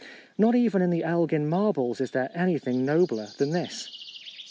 Not 0.35 0.55
even 0.55 0.81
in 0.81 0.89
the 0.89 1.03
Elgin 1.03 1.47
marbles 1.47 2.01
is 2.01 2.09
there 2.09 2.31
anything 2.33 2.83
nobler 2.83 3.27
than 3.37 3.51
this. 3.51 4.17